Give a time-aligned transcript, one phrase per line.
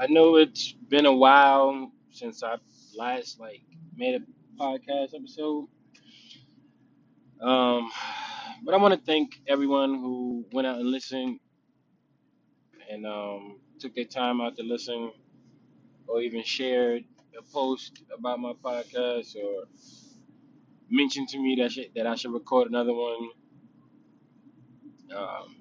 [0.00, 2.56] I know it's been a while since I
[2.96, 3.62] last like
[3.96, 5.68] made a podcast episode.
[7.40, 7.90] Um,
[8.64, 11.40] but I want to thank everyone who went out and listened
[12.90, 15.12] and um, took their time out to listen,
[16.08, 17.04] or even shared
[17.38, 19.64] a post about my podcast, or
[20.90, 23.30] mentioned to me that that I should record another one.
[25.16, 25.56] Um,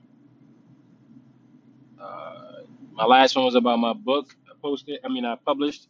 [2.02, 2.62] uh,
[3.00, 4.36] my last one was about my book.
[4.50, 5.00] I posted.
[5.06, 5.88] I mean, I published.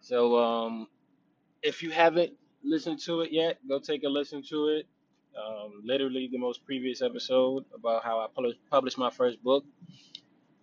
[0.00, 0.88] So um,
[1.62, 4.86] if you haven't listened to it yet, go take a listen to it.
[5.36, 8.28] Um, literally the most previous episode about how I
[8.70, 9.64] published my first book.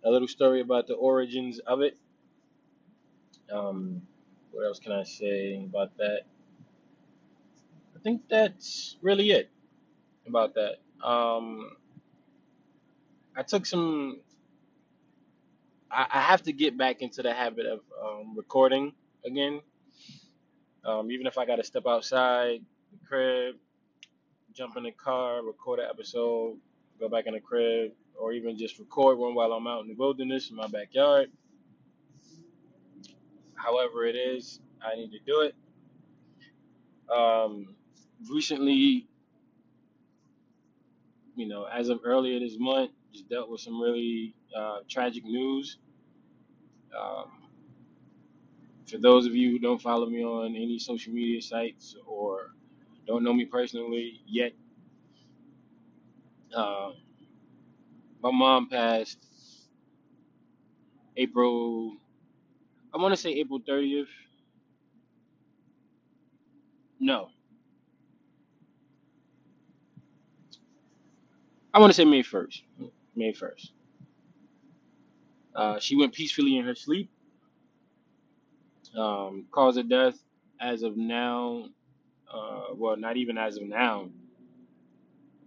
[0.04, 1.98] A little story about the origins of it.
[3.52, 4.02] Um,
[4.52, 6.22] what else can I say about that?
[7.96, 9.50] I think that's really it
[10.26, 10.78] about that.
[11.06, 11.72] Um,
[13.36, 14.20] I took some.
[15.94, 18.92] I, I have to get back into the habit of um, recording
[19.24, 19.60] again.
[20.84, 22.60] Um, even if I got to step outside
[22.92, 23.56] the crib
[24.54, 26.56] jump in the car, record an episode,
[27.00, 29.94] go back in the crib, or even just record one while I'm out in the
[29.94, 31.30] wilderness in my backyard.
[33.56, 35.54] However, it is, I need to do it.
[37.12, 37.74] Um,
[38.30, 39.08] recently,
[41.34, 45.78] you know, as of earlier this month, just dealt with some really uh, tragic news.
[47.00, 47.32] Um,
[48.86, 52.52] for those of you who don't follow me on any social media sites or
[53.06, 54.52] don't know me personally yet,
[56.56, 56.90] uh,
[58.22, 59.18] my mom passed
[61.16, 61.96] April,
[62.94, 64.06] I want to say April 30th.
[67.00, 67.28] No,
[71.74, 72.62] I want to say May 1st.
[73.16, 73.70] May 1st.
[75.54, 77.10] Uh, she went peacefully in her sleep.
[78.96, 80.18] Um, cause of death,
[80.60, 81.66] as of now,
[82.32, 84.10] uh, well, not even as of now,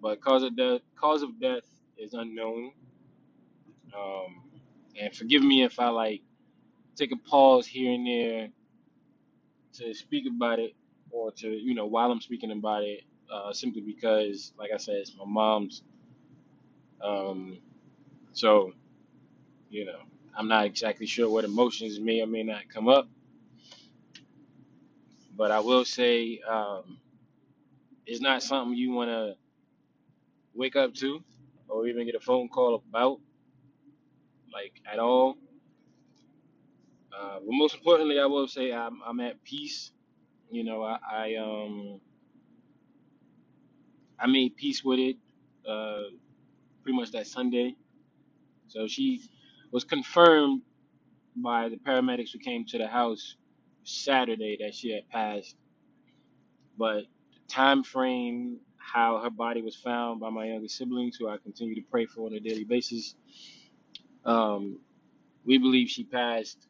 [0.01, 1.63] but cause of death, cause of death
[1.97, 2.73] is unknown.
[3.97, 4.43] Um,
[4.99, 6.21] and forgive me if I like
[6.95, 8.49] take a pause here and there
[9.73, 10.73] to speak about it,
[11.11, 14.95] or to you know while I'm speaking about it, uh, simply because, like I said,
[14.95, 15.83] it's my mom's.
[17.01, 17.59] Um,
[18.33, 18.73] so
[19.69, 19.99] you know,
[20.37, 23.09] I'm not exactly sure what emotions may or may not come up,
[25.37, 26.99] but I will say um,
[28.05, 29.35] it's not something you want to
[30.55, 31.23] wake up to
[31.69, 33.19] or even get a phone call about,
[34.53, 35.37] like at all.
[37.17, 39.91] Uh, but most importantly, I will say I'm, I'm at peace.
[40.51, 42.01] You know, I, I um
[44.19, 45.17] I made peace with it
[45.69, 46.03] uh,
[46.83, 47.75] pretty much that Sunday.
[48.67, 49.21] So she
[49.71, 50.61] was confirmed
[51.35, 53.35] by the paramedics who came to the house
[53.83, 55.55] Saturday that she had passed.
[56.77, 61.37] But the time frame, how her body was found by my younger siblings, who I
[61.37, 63.15] continue to pray for on a daily basis,
[64.25, 64.79] um,
[65.45, 66.67] we believe she passed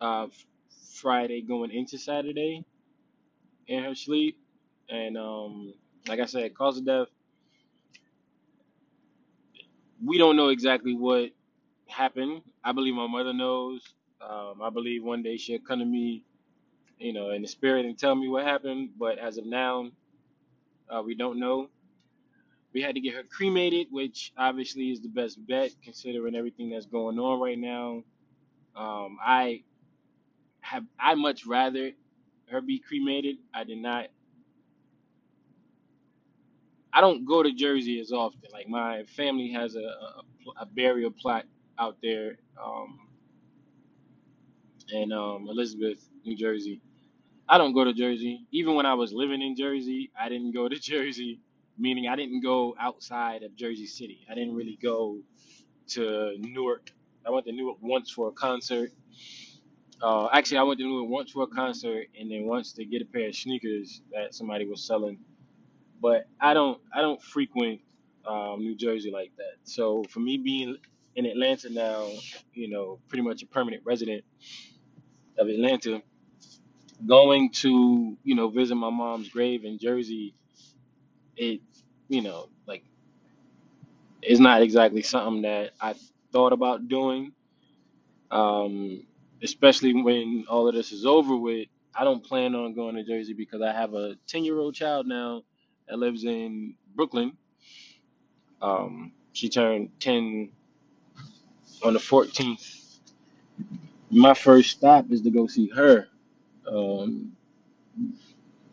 [0.00, 0.28] uh,
[0.94, 2.64] Friday going into Saturday
[3.68, 4.38] in her sleep.
[4.90, 5.74] And um,
[6.08, 7.08] like I said, cause of death,
[10.04, 11.30] we don't know exactly what
[11.88, 12.42] happened.
[12.64, 13.82] I believe my mother knows.
[14.20, 16.24] Um, I believe one day she'll come to me,
[16.98, 18.90] you know, in the spirit and tell me what happened.
[18.98, 19.90] But as of now,
[20.90, 21.68] uh, we don't know.
[22.74, 26.86] We had to get her cremated, which obviously is the best bet considering everything that's
[26.86, 28.04] going on right now.
[28.76, 29.62] Um, I
[30.60, 31.92] have I much rather
[32.50, 33.36] her be cremated.
[33.54, 34.08] I did not
[36.92, 38.42] I don't go to Jersey as often.
[38.52, 40.22] Like my family has a, a,
[40.62, 41.46] a burial plot
[41.78, 43.00] out there um,
[44.92, 46.80] in um, Elizabeth, New Jersey.
[47.48, 48.46] I don't go to Jersey.
[48.52, 51.40] Even when I was living in Jersey, I didn't go to Jersey,
[51.78, 54.26] meaning I didn't go outside of Jersey City.
[54.30, 55.20] I didn't really go
[55.90, 56.92] to Newark.
[57.26, 58.92] I went to Newark once for a concert.
[60.02, 63.02] Uh, actually, I went to Newark once for a concert, and then once to get
[63.02, 65.18] a pair of sneakers that somebody was selling
[66.00, 67.80] but I don't I don't frequent
[68.28, 69.56] um, New Jersey like that.
[69.64, 70.78] So for me being
[71.16, 72.08] in Atlanta now,
[72.54, 74.24] you know, pretty much a permanent resident
[75.38, 76.02] of Atlanta,
[77.06, 80.34] going to you know visit my mom's grave in Jersey,
[81.36, 81.60] it
[82.08, 82.84] you know like
[84.22, 85.94] it's not exactly something that I
[86.32, 87.32] thought about doing.
[88.30, 89.06] Um,
[89.42, 91.68] especially when all of this is over with.
[91.96, 95.06] I don't plan on going to Jersey because I have a 10 year old child
[95.06, 95.42] now
[95.88, 97.32] that lives in Brooklyn
[98.62, 100.52] Um, she turned 10
[101.82, 102.98] on the 14th.
[104.10, 106.08] My first stop is to go see her.
[106.70, 107.32] Um,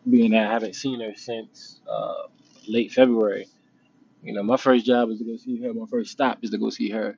[0.09, 2.27] being that I haven't seen her since uh,
[2.67, 3.47] late February.
[4.23, 5.73] You know, my first job is to go see her.
[5.73, 7.17] My first stop is to go see her.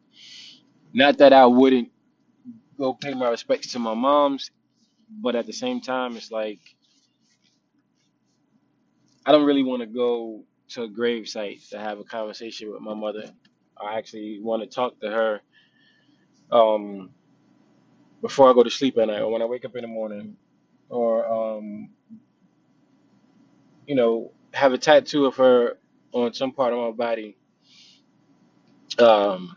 [0.93, 1.89] Not that I wouldn't
[2.77, 4.51] go pay my respects to my mom's,
[5.09, 6.59] but at the same time, it's like
[9.25, 12.81] I don't really want to go to a grave site to have a conversation with
[12.81, 13.31] my mother.
[13.79, 15.41] I actually want to talk to her
[16.51, 17.11] um,
[18.21, 20.37] before I go to sleep at night or when I wake up in the morning,
[20.89, 21.27] or
[21.57, 21.89] um,
[23.87, 25.77] you know, have a tattoo of her
[26.13, 27.37] on some part of my body.
[28.99, 29.55] Um,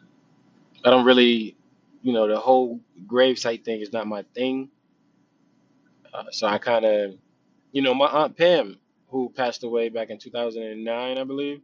[0.84, 1.56] I don't really,
[2.02, 4.70] you know, the whole gravesite thing is not my thing.
[6.14, 7.14] Uh, so I kind of,
[7.72, 8.78] you know, my aunt Pam,
[9.08, 11.62] who passed away back in 2009, I believe,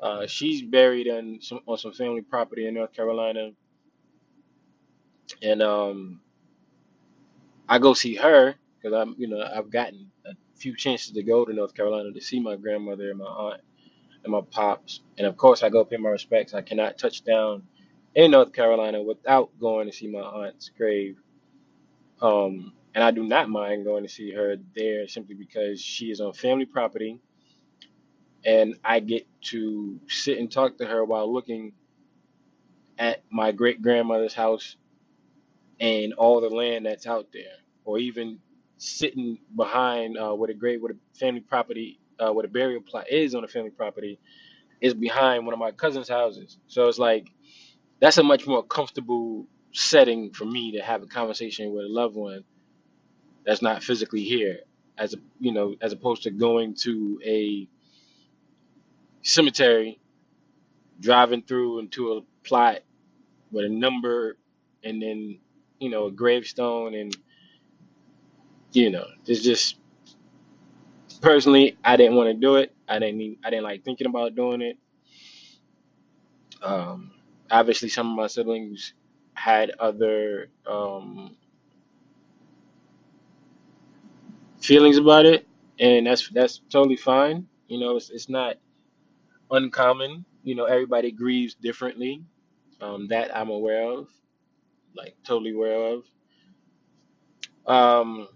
[0.00, 3.50] uh, she's buried in some on some family property in North Carolina,
[5.42, 6.20] and um,
[7.68, 11.44] I go see her because I'm, you know, I've gotten a few chances to go
[11.44, 13.62] to North Carolina to see my grandmother and my aunt
[14.24, 16.54] and my pops, and of course I go pay my respects.
[16.54, 17.62] I cannot touch down
[18.14, 21.16] in North Carolina without going to see my aunt's grave.
[22.20, 26.20] Um, and I do not mind going to see her there simply because she is
[26.20, 27.20] on family property.
[28.44, 31.72] And I get to sit and talk to her while looking
[32.98, 34.76] at my great grandmother's house
[35.80, 38.40] and all the land that's out there, or even
[38.78, 43.06] sitting behind uh, where the great where the family property uh, where the burial plot
[43.10, 44.20] is on the family property
[44.80, 46.58] is behind one of my cousin's houses.
[46.68, 47.28] So it's like
[48.00, 52.16] that's a much more comfortable setting for me to have a conversation with a loved
[52.16, 52.44] one
[53.46, 54.60] that's not physically here
[54.98, 57.68] as a you know as opposed to going to a
[59.22, 60.00] cemetery
[61.00, 62.80] driving through into a plot
[63.52, 64.36] with a number
[64.84, 65.38] and then
[65.80, 67.16] you know a gravestone and
[68.72, 69.78] you know it's just
[71.20, 72.74] personally i didn't want to do it.
[72.88, 74.78] I didn't i didn't like thinking about doing it.
[76.62, 77.12] Um
[77.50, 78.94] obviously some of my siblings
[79.34, 81.36] had other um
[84.60, 85.46] feelings about it
[85.78, 87.46] and that's that's totally fine.
[87.68, 88.56] You know it's, it's not
[89.50, 90.24] uncommon.
[90.44, 92.24] You know everybody grieves differently
[92.82, 94.08] um, that I'm aware of,
[94.96, 96.04] like totally aware of.
[97.66, 98.28] Um,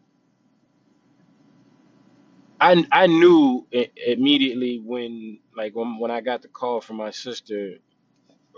[2.61, 3.67] I I knew
[4.07, 7.75] immediately when like when when I got the call from my sister,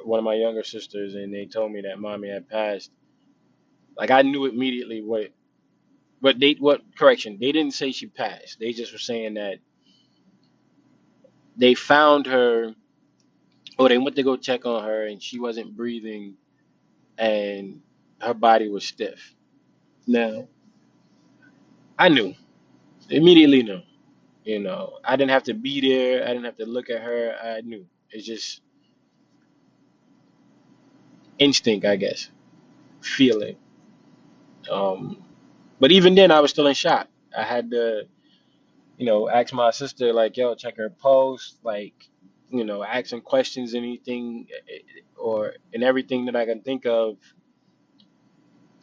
[0.05, 2.91] one of my younger sisters, and they told me that mommy had passed.
[3.97, 5.33] Like I knew immediately what
[6.21, 8.59] what they what correction they didn't say she passed.
[8.61, 9.59] They just were saying that
[11.57, 12.75] they found her
[13.79, 16.37] or they went to go check on her and she wasn't breathing
[17.19, 17.83] and
[18.21, 19.35] her body was stiff.
[20.07, 20.49] Now
[21.99, 22.35] I knew
[23.11, 23.83] immediately knew.
[24.45, 26.25] You know, I didn't have to be there.
[26.25, 27.37] I didn't have to look at her.
[27.43, 27.87] I knew.
[28.11, 28.63] It's just
[31.39, 32.31] instinct, I guess,
[33.01, 33.57] feeling.
[34.71, 35.25] Um,
[35.81, 37.09] but even then, I was still in shock.
[37.37, 38.09] I had to,
[38.99, 41.95] you know, ask my sister, like, yo, check her post, like,
[42.51, 47.19] you know, asking questions, anything, eh, eh, or and everything that I can think of,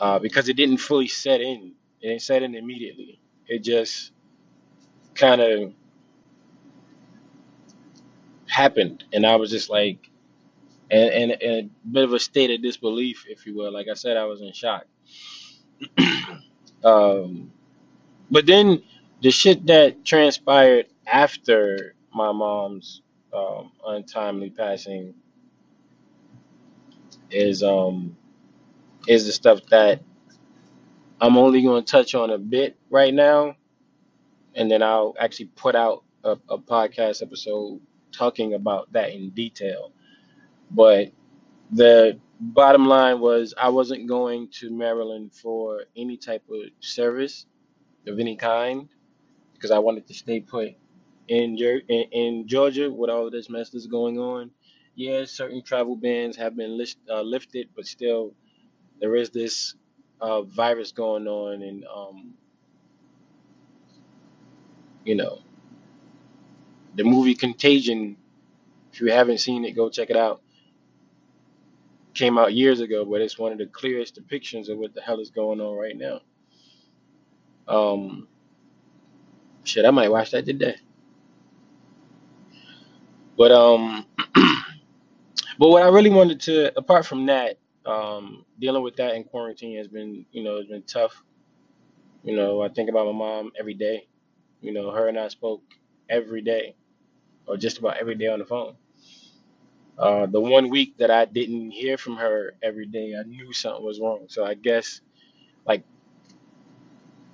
[0.04, 1.72] uh, because it didn't fully set in.
[2.02, 3.22] It didn't set in immediately.
[3.48, 4.12] It just
[5.16, 5.74] kind of
[8.48, 10.10] happened, and I was just like,
[10.92, 13.72] and, and, and a bit of a state of disbelief, if you will.
[13.72, 14.86] Like I said, I was in shock.
[16.86, 17.54] Um,
[18.30, 18.84] but then
[19.22, 23.02] the shit that transpired after my mom's
[23.34, 25.14] um, untimely passing
[27.32, 28.18] is um
[29.08, 30.02] is the stuff that
[31.22, 33.56] I'm only going to touch on a bit right now,
[34.56, 37.82] and then I'll actually put out a, a podcast episode
[38.12, 39.92] talking about that in detail.
[40.72, 41.12] But
[41.72, 47.46] the bottom line was I wasn't going to Maryland for any type of service
[48.08, 48.90] of any kind
[49.54, 50.70] because I wanted to stay put
[51.28, 54.52] in, in Georgia with all this mess that's going on.
[54.96, 58.34] Yeah, certain travel bans have been list, uh, lifted, but still
[59.04, 59.76] there is this
[60.22, 62.36] uh, virus going on, and um,
[65.04, 65.40] you know
[66.96, 68.16] the movie Contagion.
[68.94, 70.42] If you haven't seen it, go check it out.
[72.14, 75.20] Came out years ago, but it's one of the clearest depictions of what the hell
[75.20, 76.22] is going on right now.
[77.68, 78.30] Um,
[79.66, 80.78] shit, I might watch that today.
[83.38, 84.06] But um,
[85.60, 87.58] but what I really wanted to, apart from that.
[87.86, 91.24] Um, dealing with that in quarantine has been, you know, it's been tough.
[92.24, 94.08] You know, I think about my mom every day.
[94.62, 95.64] You know, her and I spoke
[96.10, 96.76] every day,
[97.48, 98.76] or just about every day on the phone.
[99.98, 103.86] Uh, the one week that I didn't hear from her every day, I knew something
[103.86, 104.26] was wrong.
[104.30, 105.02] So I guess
[105.66, 105.84] like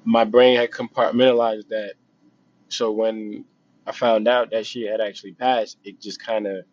[0.06, 1.96] my brain had compartmentalized that.
[2.70, 3.46] So when
[3.88, 6.66] I found out that she had actually passed, it just kind of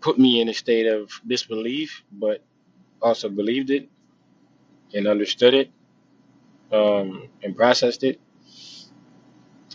[0.00, 2.45] put me in a state of disbelief, but
[3.02, 3.88] also believed it
[4.94, 5.70] and understood it
[6.72, 8.20] um, and processed it.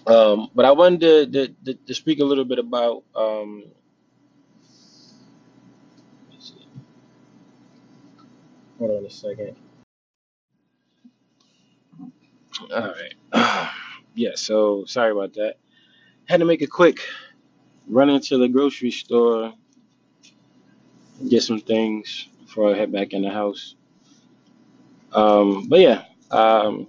[0.08, 3.04] Um, but I wanted to, to, to, to speak a little bit about.
[3.16, 3.66] Um,
[8.80, 9.56] hold on a second.
[12.74, 12.94] All
[13.34, 13.72] right.
[14.16, 14.32] yeah.
[14.36, 15.56] So sorry about that.
[16.26, 17.00] Had to make it quick.
[17.88, 19.54] Run into the grocery store,
[21.30, 23.76] get some things before I head back in the house.
[25.14, 26.06] Um, but yeah.
[26.32, 26.88] Um,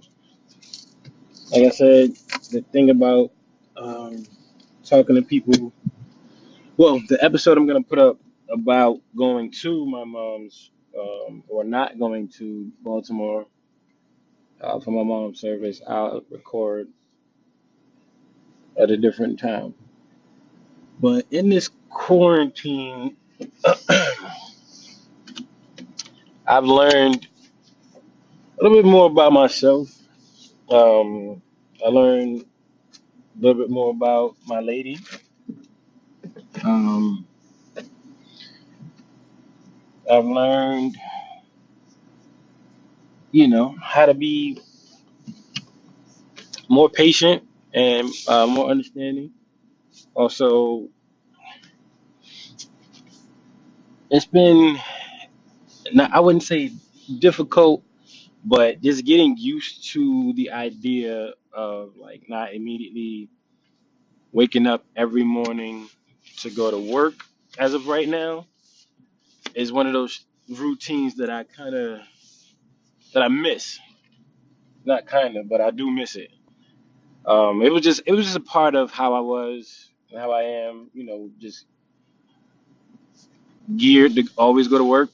[1.51, 2.11] like I said,
[2.51, 3.31] the thing about
[3.77, 4.25] um,
[4.85, 5.71] talking to people
[6.77, 8.19] Well, the episode I'm gonna put up
[8.51, 13.45] about going to my mom's um, or not going to Baltimore
[14.61, 16.89] uh, for my mom's service, I'll record
[18.79, 19.75] at a different time.
[20.99, 23.17] But in this quarantine,
[26.53, 27.27] I've learned
[28.59, 29.89] a little bit more about myself.
[30.69, 31.41] Um,
[31.85, 32.41] I learned
[33.21, 34.99] a little bit more about my lady.
[36.63, 37.27] Um,
[40.11, 40.97] I've learned,
[43.31, 44.59] you know, how to be
[46.69, 47.43] more patient
[47.73, 49.31] and uh, more understanding.
[50.15, 50.89] Also,
[54.11, 54.77] it's been
[55.95, 56.71] not, I wouldn't say
[57.19, 57.83] difficult,
[58.45, 63.29] but just getting used to the idea of like not immediately
[64.33, 65.89] waking up every morning
[66.39, 67.15] to go to work
[67.59, 68.47] as of right now
[69.55, 72.01] is one of those routines that I kind of
[73.13, 73.79] that I miss.
[74.85, 76.31] Not kind of, but I do miss it.
[77.25, 80.43] Um, it was just it was just a part of how I was, how I
[80.43, 80.89] am.
[80.93, 81.65] You know, just
[83.77, 85.11] geared to always go to work.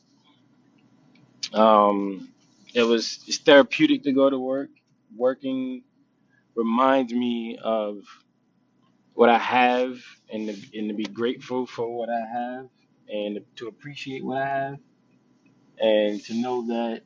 [1.53, 2.29] Um,
[2.75, 4.70] it was it's therapeutic to go to work.
[5.15, 5.84] Working
[6.56, 8.03] reminds me of
[9.15, 10.00] what I have
[10.34, 12.68] and to, and to be grateful for what I have
[13.10, 14.77] and to appreciate what I have
[15.79, 17.03] and to know that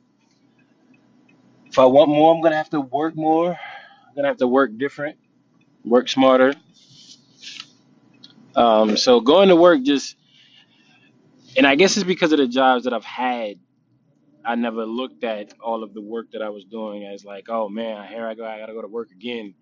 [1.66, 3.50] if I want more, I'm gonna have to work more.
[3.52, 5.18] I'm gonna have to work different,
[5.84, 6.54] work smarter.
[8.56, 10.16] Um, so going to work just,
[11.56, 13.56] and I guess it's because of the jobs that I've had.
[14.46, 17.68] I never looked at all of the work that I was doing as like, oh
[17.68, 19.54] man, here I go, I gotta go to work again.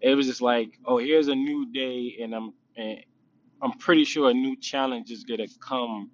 [0.00, 2.98] It was just like, oh, here's a new day, and I'm, and
[3.62, 6.10] I'm pretty sure a new challenge is gonna come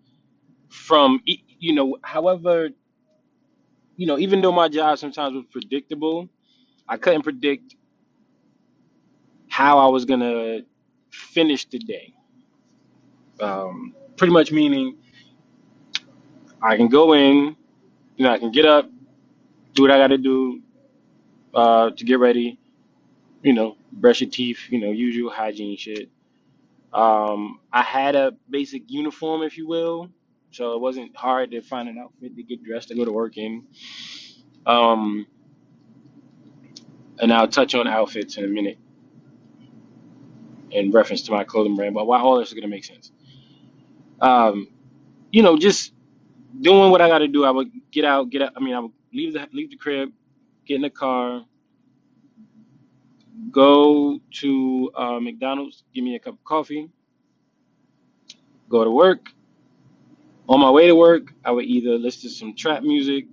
[0.70, 1.22] from
[1.60, 2.70] you know however
[3.96, 6.28] you know even though my job sometimes was predictable
[6.88, 7.76] i couldn't predict
[9.48, 10.60] how i was gonna
[11.10, 12.14] finish the day
[13.40, 14.96] um, pretty much meaning
[16.62, 17.56] i can go in
[18.16, 18.90] you know i can get up
[19.74, 20.60] do what i gotta do
[21.54, 22.58] uh, to get ready
[23.42, 26.10] you know brush your teeth you know usual hygiene shit
[26.92, 30.10] um, i had a basic uniform if you will
[30.52, 33.36] so it wasn't hard to find an outfit to get dressed to go to work
[33.38, 33.64] in
[34.66, 35.26] um,
[37.20, 38.76] and i'll touch on outfits in a minute
[40.72, 43.12] in reference to my clothing brand, but why all this is gonna make sense.
[44.20, 44.68] Um,
[45.32, 45.92] you know, just
[46.60, 47.44] doing what I gotta do.
[47.44, 48.52] I would get out, get out.
[48.56, 50.10] I mean, I would leave the leave the crib,
[50.66, 51.44] get in the car,
[53.50, 56.90] go to uh, McDonald's, give me a cup of coffee,
[58.68, 59.30] go to work.
[60.48, 63.26] On my way to work, I would either listen to some trap music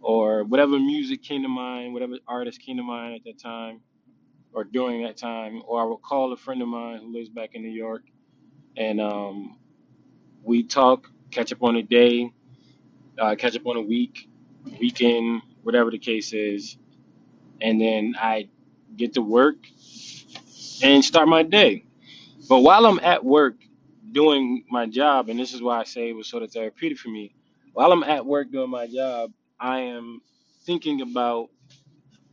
[0.00, 3.80] or whatever music came to mind, whatever artist came to mind at that time
[4.52, 7.50] or during that time, or I would call a friend of mine who lives back
[7.54, 8.02] in New York
[8.76, 9.58] and um,
[10.42, 12.30] we talk, catch up on a day,
[13.18, 14.28] uh, catch up on a week,
[14.80, 16.76] weekend, whatever the case is,
[17.60, 18.48] and then I
[18.96, 19.56] get to work
[20.82, 21.84] and start my day.
[22.48, 23.56] But while I'm at work
[24.12, 27.08] doing my job, and this is why I say it was sort of therapeutic for
[27.10, 27.34] me,
[27.72, 30.20] while I'm at work doing my job, I am
[30.64, 31.50] thinking about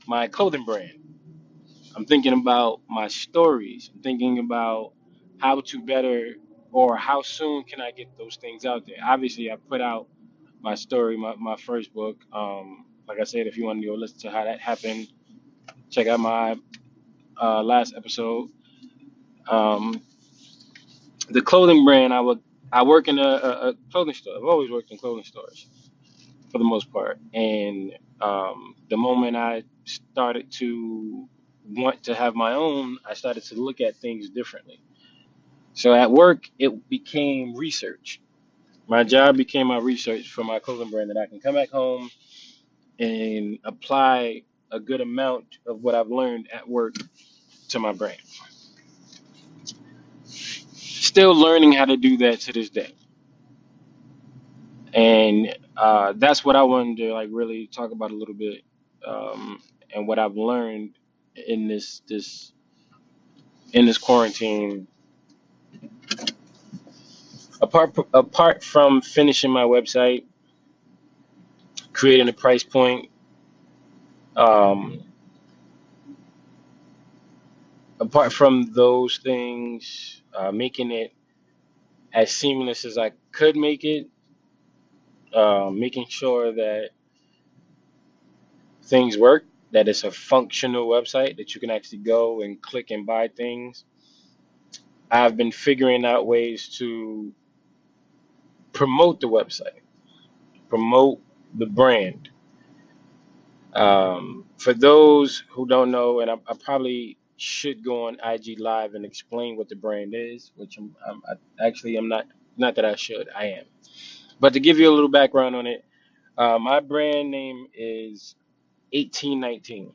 [0.08, 1.00] my clothing brand.
[1.96, 3.92] I'm thinking about my stories.
[3.94, 4.94] I'm thinking about
[5.40, 6.36] how to better
[6.76, 8.98] or how soon can I get those things out there.
[9.02, 10.10] Obviously, I put out
[10.60, 12.18] my story, my, my first book.
[12.34, 15.08] Um, like I said, if you want to go listen to how that happened,
[15.90, 16.60] check out my
[17.42, 18.50] uh, last episode.
[19.50, 20.02] Um,
[21.30, 22.42] the clothing brand, I would
[22.74, 24.36] I work in a, a, a clothing store.
[24.36, 25.68] I've always worked in clothing stores
[26.52, 31.30] for the most part, and um, the moment I started to
[31.70, 34.82] want to have my own, I started to look at things differently.
[35.76, 38.22] So at work, it became research.
[38.88, 42.12] My job became my research for my clothing brand that I can come back home
[43.00, 46.96] and apply a good amount of what I've learned at work
[47.70, 48.20] to my brand.
[50.76, 52.94] Still learning how to do that to this day.
[54.94, 58.64] And uh, that's what I wanted to like really talk about a little bit
[59.08, 59.62] um,
[59.94, 60.92] and what I've learned
[61.48, 62.54] in this this
[63.74, 64.88] in this quarantine.
[67.62, 70.26] Apart apart from finishing my website,
[71.94, 73.10] creating a price point,
[74.36, 75.02] um,
[78.00, 81.14] apart from those things, uh, making it
[82.14, 84.10] as seamless as I could make it,
[85.34, 86.92] uh, making sure that
[88.84, 93.06] things work, that it's a functional website that you can actually go and click and
[93.06, 93.86] buy things.
[95.16, 97.34] I've been figuring out ways to
[98.74, 99.82] promote the website,
[100.70, 101.22] promote
[101.56, 102.30] the brand.
[103.74, 108.96] Um, for those who don't know, and I, I probably should go on IG Live
[108.96, 112.28] and explain what the brand is, which I'm, I'm I, actually I'm not.
[112.58, 113.66] Not that I should, I am.
[114.40, 115.86] But to give you a little background on it,
[116.38, 118.36] uh, my brand name is
[118.94, 119.92] 1819.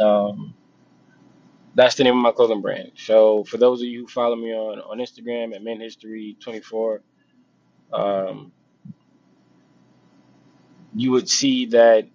[0.00, 0.54] Um,
[1.74, 2.92] that's the name of my clothing brand.
[2.96, 7.02] So for those of you who follow me on on Instagram at Men History 24,
[7.92, 8.52] um,
[10.94, 12.08] you would see that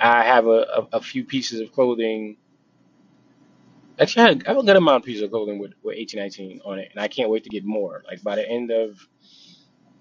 [0.00, 2.36] I have a, a, a few pieces of clothing.
[4.00, 6.88] Actually, I have a good amount of pieces of clothing with, with 1819 on it,
[6.92, 8.02] and I can't wait to get more.
[8.06, 8.98] Like by the end of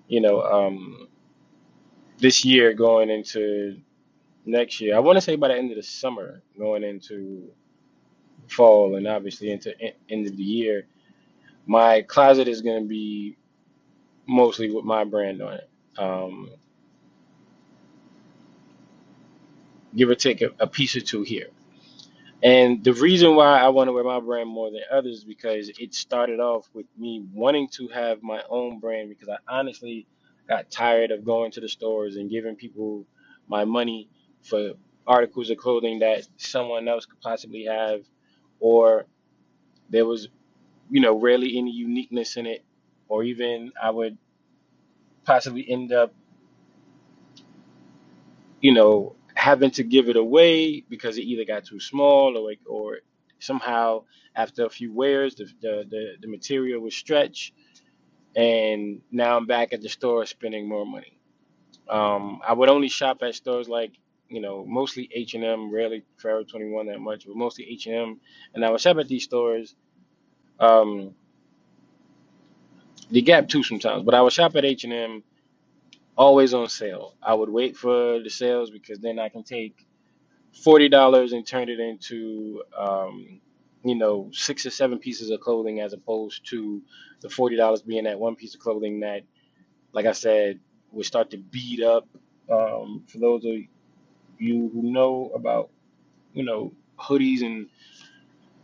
[0.07, 1.07] you know um,
[2.19, 3.81] this year, going into
[4.45, 7.49] next year, I want to say by the end of the summer, going into
[8.49, 10.87] fall, and obviously into en- end of the year,
[11.67, 13.37] my closet is going to be
[14.27, 15.69] mostly with my brand on it.
[15.97, 16.49] Um,
[19.95, 21.47] give or take a, a piece or two here.
[22.43, 25.69] And the reason why I want to wear my brand more than others is because
[25.77, 30.07] it started off with me wanting to have my own brand because I honestly
[30.47, 33.05] got tired of going to the stores and giving people
[33.49, 34.09] my money
[34.41, 34.73] for
[35.05, 38.01] articles of clothing that someone else could possibly have,
[38.63, 39.07] or
[39.89, 40.29] there was,
[40.91, 42.63] you know, rarely any uniqueness in it,
[43.09, 44.17] or even I would
[45.25, 46.13] possibly end up
[48.61, 52.99] you know, having to give it away because it either got too small or or
[53.39, 54.03] somehow
[54.35, 57.53] after a few wears the, the the the material was stretched
[58.35, 61.17] and now I'm back at the store spending more money.
[61.89, 63.93] Um, I would only shop at stores like
[64.33, 68.19] you know mostly H and M, rarely Forever 21 that much, but mostly H and
[68.65, 69.75] I would shop at these stores,
[70.59, 71.13] um,
[73.11, 75.23] the Gap too sometimes, but I would shop at H and M
[76.17, 77.15] always on sale.
[77.21, 79.85] I would wait for the sales because then I can take
[80.63, 83.39] forty dollars and turn it into um,
[83.83, 86.81] you know six or seven pieces of clothing as opposed to
[87.21, 89.23] the forty dollars being that one piece of clothing that,
[89.91, 90.59] like I said,
[90.91, 92.07] would start to beat up.
[92.49, 93.53] Um, for those of
[94.43, 95.71] you who know about
[96.33, 97.69] you know hoodies and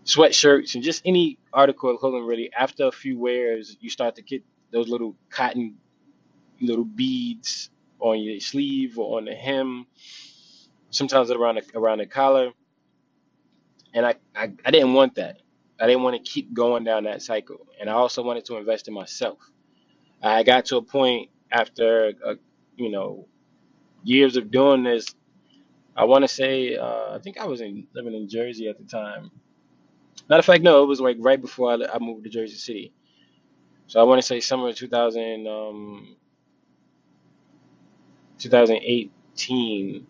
[0.05, 4.21] sweatshirts and just any article of clothing really, after a few wears, you start to
[4.23, 5.77] get those little cotton
[6.61, 9.87] little beads on your sleeve or on the hem,
[10.91, 12.51] sometimes around the around the collar
[13.95, 15.41] and I, I I didn't want that.
[15.81, 18.89] I didn't want to keep going down that cycle, and I also wanted to invest
[18.89, 19.39] in myself.
[20.21, 22.35] I got to a point after uh,
[22.77, 23.27] you know
[24.03, 25.15] years of doing this.
[25.99, 28.85] I want to say uh, I think I was in living in Jersey at the
[28.85, 29.31] time.
[30.29, 32.93] Matter of fact, no, it was like right before I, I moved to Jersey City.
[33.87, 36.15] So I want to say summer of 2000, um,
[38.39, 40.07] 2018.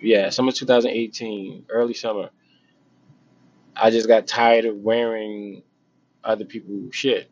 [0.00, 2.30] Yeah, summer 2018, early summer.
[3.76, 5.62] I just got tired of wearing
[6.24, 7.30] other people's shit.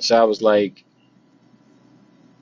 [0.00, 0.84] So I was like,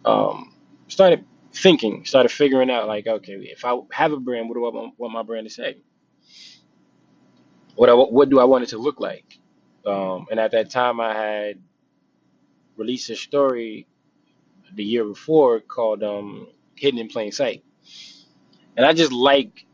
[0.05, 0.55] um,
[0.89, 4.71] started thinking, started figuring out like, okay, if I have a brand, what do I
[4.71, 5.79] want, want my brand to say?
[7.77, 9.39] What I, what do I want it to look like?
[9.87, 11.61] Um, and at that time, I had
[12.77, 13.89] released a story
[14.75, 17.65] the year before called um, "Hidden in Plain Sight,"
[18.77, 19.67] and I just like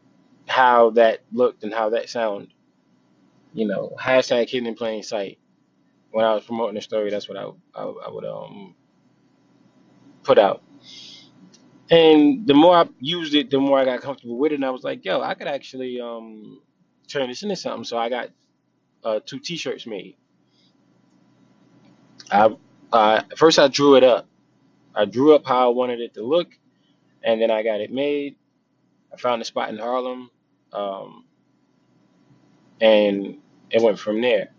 [0.48, 2.50] how that looked and how that sounded.
[3.54, 5.38] You know, hashtag "Hidden in Plain Sight."
[6.12, 8.74] When I was promoting the story, that's what I I, I would um
[10.24, 10.62] put out.
[11.90, 14.70] And the more I used it, the more I got comfortable with it, and I
[14.70, 16.60] was like, "Yo, I could actually um
[17.08, 18.30] turn this into something." So I got
[19.04, 20.16] uh, two T-shirts made.
[22.30, 22.56] I
[22.92, 24.28] uh, first I drew it up.
[24.94, 26.48] I drew up how I wanted it to look,
[27.22, 28.36] and then I got it made.
[29.12, 30.30] I found a spot in Harlem,
[30.72, 31.24] um,
[32.80, 33.38] and
[33.70, 34.50] it went from there.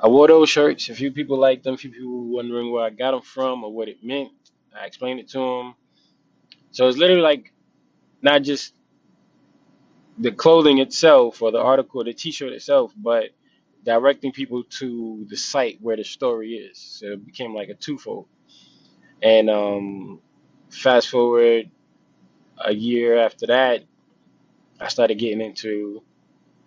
[0.00, 0.88] I wore those shirts.
[0.90, 1.74] A few people liked them.
[1.74, 4.41] A few people were wondering where I got them from or what it meant.
[4.80, 5.74] I explained it to them.
[6.72, 7.52] So it's literally like
[8.22, 8.74] not just
[10.18, 13.30] the clothing itself or the article, the T-shirt itself, but
[13.84, 16.78] directing people to the site where the story is.
[16.78, 18.28] So it became like a twofold.
[19.22, 20.20] And um,
[20.70, 21.70] fast forward
[22.64, 23.84] a year after that,
[24.80, 26.02] I started getting into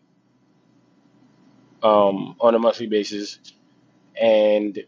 [1.83, 3.39] um, on a monthly basis,
[4.19, 4.79] and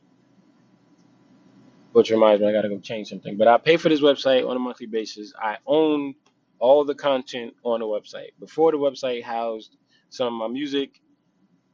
[1.91, 3.37] which reminds me, I gotta go change something.
[3.37, 5.33] But I pay for this website on a monthly basis.
[5.39, 6.15] I own
[6.59, 8.29] all the content on the website.
[8.39, 9.75] Before the website housed
[10.09, 11.01] some of my music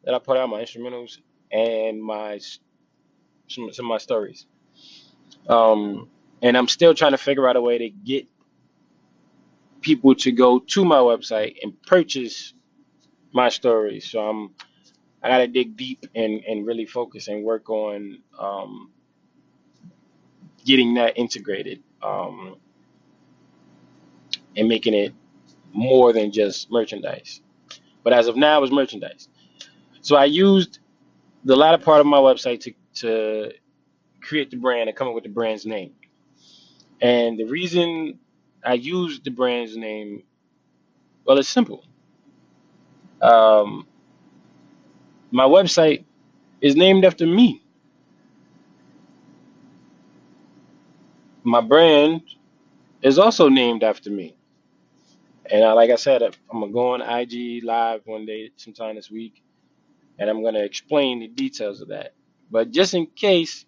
[0.05, 1.19] that I put out, my instrumentals,
[1.51, 2.39] and my
[3.49, 4.47] some, some of my stories.
[5.49, 6.09] Um,
[6.41, 8.27] and I'm still trying to figure out a way to get
[9.81, 12.53] people to go to my website and purchase
[13.33, 14.11] my stories.
[14.11, 14.51] So I'm
[15.23, 18.91] I gotta dig deep and and really focus and work on um,
[20.65, 22.57] getting that integrated um,
[24.57, 25.13] and making it
[25.73, 27.41] more than just merchandise.
[28.03, 29.29] But as of now, it's merchandise.
[30.01, 30.79] So I used
[31.45, 33.51] the latter part of my website to to
[34.21, 35.93] create the brand and come up with the brand's name.
[37.01, 38.19] And the reason
[38.65, 40.23] I used the brand's name,
[41.25, 41.85] well, it's simple.
[43.21, 43.87] Um,
[45.31, 46.05] my website
[46.61, 47.63] is named after me.
[51.43, 52.21] My brand
[53.01, 54.35] is also named after me.
[55.51, 59.11] And I, like I said, I'm gonna go on IG live one day, sometime this
[59.11, 59.43] week,
[60.19, 62.13] and I'm gonna explain the details of that.
[62.51, 63.65] But just in case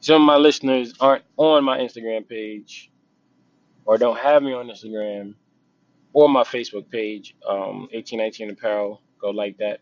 [0.00, 2.90] some of my listeners aren't on my Instagram page
[3.84, 5.34] or don't have me on Instagram
[6.12, 9.80] or my Facebook page, um, 1819 Apparel, go like that.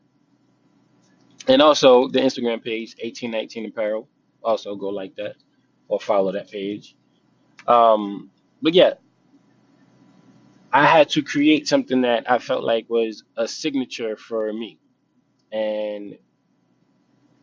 [1.48, 4.08] And also the Instagram page, 1819 Apparel,
[4.42, 5.36] also go like that
[5.88, 6.96] or follow that page.
[7.66, 8.30] Um,
[8.62, 8.94] but yeah,
[10.72, 14.79] I had to create something that I felt like was a signature for me.
[15.52, 16.18] And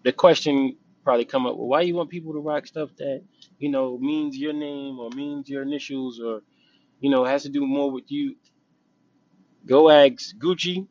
[0.04, 3.24] the question probably come up, well, why you want people to rock stuff that,
[3.60, 6.42] you know, means your name or means your initials or,
[7.00, 8.36] you know, has to do more with you.
[9.66, 10.88] Go ask Gucci,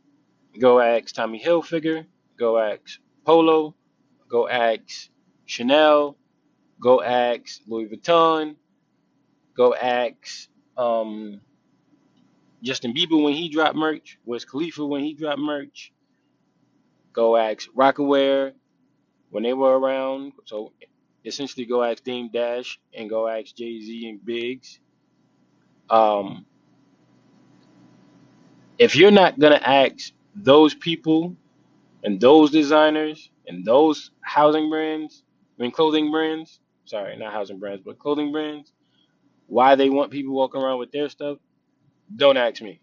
[0.61, 2.07] go ask Tommy Hilfiger,
[2.39, 3.75] go ask Polo,
[4.29, 5.09] go ask
[5.47, 6.17] Chanel,
[6.81, 8.57] go ask Louis Vuitton,
[9.57, 11.41] go ask um,
[12.63, 15.93] Justin Bieber when he dropped merch, Wiz Khalifa when he dropped merch,
[17.17, 18.55] go ask Rocawear
[19.31, 20.35] when they were around.
[20.47, 20.73] So
[21.25, 24.81] essentially, go ask Dame Dash and go ask Jay Z and Biggs.
[25.91, 26.47] Um,
[28.79, 31.37] if you're not gonna ask those people
[32.05, 35.25] and those designers and those housing brands,
[35.59, 38.73] I mean clothing brands, sorry, not housing brands, but clothing brands,
[39.49, 41.39] why they want people walking around with their stuff,
[42.17, 42.81] don't ask me.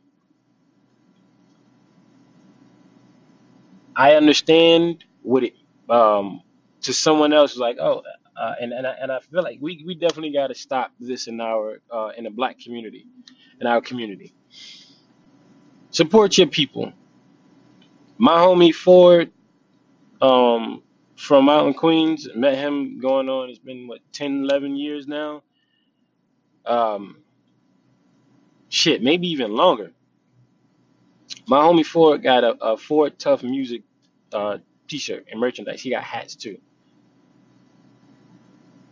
[3.96, 5.56] I understand what it
[5.90, 6.42] um
[6.84, 8.04] to someone else like, oh,
[8.38, 11.28] uh, and and I, and I feel like we we definitely got to stop this
[11.28, 13.08] in our uh, in the black community,
[13.62, 14.34] in our community.
[15.92, 16.94] Support your people.
[18.18, 19.32] My homie Ford,
[20.22, 20.84] um,
[21.18, 23.50] from out in Queens, met him going on.
[23.50, 25.44] It's been what 10, 11 years now.
[26.66, 27.18] Um,
[28.70, 29.92] shit, maybe even longer.
[31.48, 33.84] My homie Ford got a, a Ford Tough Music
[34.34, 35.82] uh, T-shirt and merchandise.
[35.82, 36.60] He got hats too.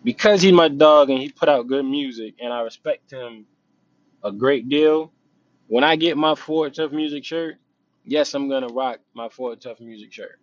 [0.03, 3.45] Because he's my dog and he put out good music, and I respect him
[4.23, 5.11] a great deal.
[5.67, 7.57] When I get my Ford Tough Music shirt.
[8.05, 10.39] Yes, I'm gonna rock my Ford Tough Music shirt.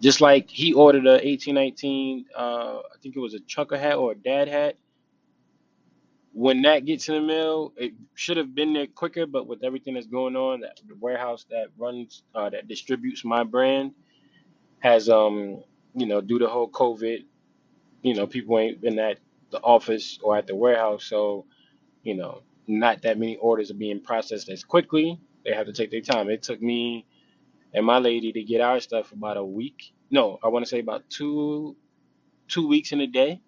[0.00, 4.12] Just like he ordered a 1819, uh, I think it was a trucker hat or
[4.12, 4.76] a dad hat.
[6.36, 9.94] When that gets in the mail, it should have been there quicker, but with everything
[9.94, 13.92] that's going on, that the warehouse that runs, uh, that distributes my brand
[14.80, 15.62] has, um,
[15.94, 17.24] you know, due to whole COVID,
[18.02, 19.18] you know, people ain't been at
[19.50, 21.44] the office or at the warehouse, so
[22.02, 25.20] you know, not that many orders are being processed as quickly.
[25.44, 26.30] They have to take their time.
[26.30, 27.06] It took me
[27.74, 29.92] and my lady to get our stuff about a week.
[30.10, 31.76] No, I want to say about two
[32.48, 33.42] two weeks in a day.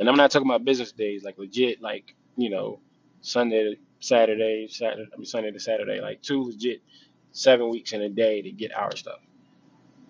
[0.00, 2.80] And I'm not talking about business days, like legit, like you know,
[3.20, 6.80] Sunday to Saturday, Saturday, I mean Sunday to Saturday, like two legit
[7.32, 9.20] seven weeks in a day to get our stuff.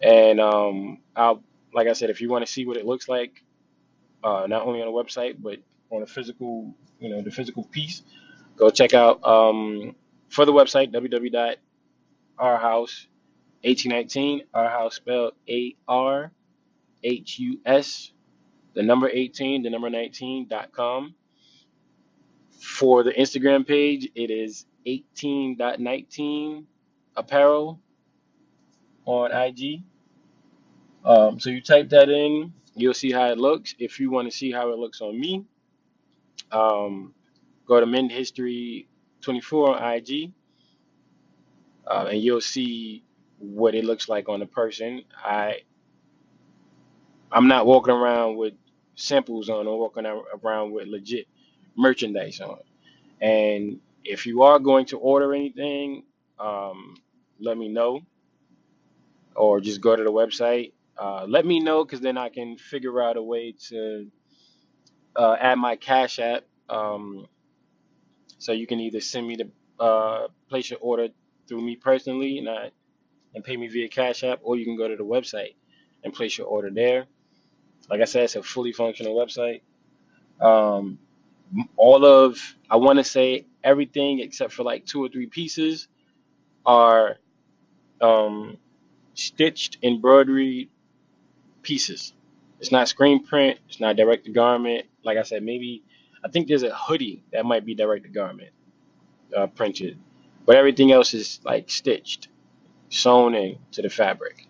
[0.00, 1.42] And um, I'll
[1.74, 3.42] like I said, if you want to see what it looks like,
[4.22, 5.58] uh, not only on the website but
[5.90, 8.02] on a physical, you know, the physical piece,
[8.56, 9.96] go check out um,
[10.28, 10.92] for the website
[12.38, 14.42] www.ourhouse1819.
[14.54, 16.30] Our house spelled A R
[17.02, 18.12] H U S
[18.74, 21.14] the number 18, the number 19 dot com.
[22.60, 26.66] For the Instagram page, it is 18 dot 19
[27.16, 27.80] apparel
[29.06, 29.82] on IG.
[31.04, 33.74] Um, so you type that in, you'll see how it looks.
[33.78, 35.44] If you want to see how it looks on me,
[36.52, 37.14] um,
[37.66, 38.88] go to Mend History
[39.22, 40.32] 24 on IG,
[41.86, 43.04] uh, and you'll see
[43.38, 45.04] what it looks like on the person.
[45.24, 45.60] I
[47.32, 48.54] I'm not walking around with
[49.00, 49.66] samples on.
[49.66, 51.26] I'm walking ar- around with legit
[51.76, 52.58] merchandise on.
[53.20, 56.04] And if you are going to order anything,
[56.38, 56.96] um,
[57.40, 58.00] let me know
[59.36, 60.72] or just go to the website.
[60.98, 64.10] Uh, let me know because then I can figure out a way to
[65.16, 66.44] uh, add my Cash App.
[66.68, 67.26] Um,
[68.38, 71.08] so you can either send me the uh, place your order
[71.48, 72.70] through me personally and, I,
[73.34, 75.54] and pay me via Cash App, or you can go to the website
[76.04, 77.06] and place your order there.
[77.90, 79.62] Like I said, it's a fully functional website.
[80.40, 80.98] Um,
[81.76, 82.38] all of,
[82.70, 85.88] I want to say everything except for like two or three pieces
[86.66, 87.18] are
[88.00, 88.58] um,
[89.14, 90.70] stitched embroidery
[91.62, 92.14] pieces.
[92.60, 93.58] It's not screen print.
[93.68, 94.86] It's not direct to garment.
[95.04, 95.82] Like I said, maybe
[96.24, 98.50] I think there's a hoodie that might be direct to garment
[99.36, 99.98] uh, printed,
[100.46, 102.28] but everything else is like stitched,
[102.90, 104.46] sewn in to the fabric.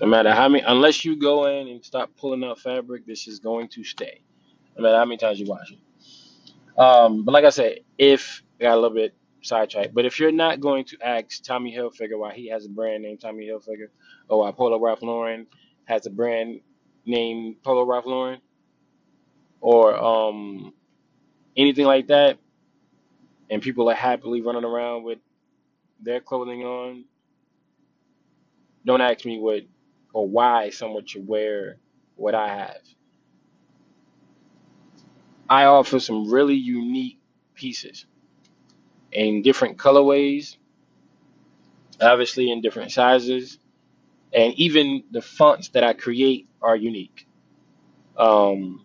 [0.00, 3.38] No matter how many, unless you go in and stop pulling out fabric, this is
[3.38, 4.22] going to stay.
[4.76, 5.78] No matter how many times you wash it.
[6.78, 10.32] Um, but like I said, if I got a little bit sidetracked, but if you're
[10.32, 13.88] not going to ask Tommy Hilfiger why he has a brand named Tommy Hilfiger,
[14.28, 15.46] or why Polo Ralph Lauren
[15.84, 16.60] has a brand
[17.04, 18.40] named Polo Ralph Lauren,
[19.60, 20.72] or um,
[21.56, 22.38] anything like that,
[23.50, 25.18] and people are happily running around with
[26.00, 27.04] their clothing on,
[28.84, 29.62] don't ask me what
[30.12, 31.76] or why someone should wear
[32.16, 32.82] what I have.
[35.48, 37.18] I offer some really unique
[37.54, 38.06] pieces
[39.10, 40.56] in different colorways,
[42.00, 43.58] obviously in different sizes
[44.32, 47.26] and even the fonts that I create are unique.
[48.16, 48.84] Um,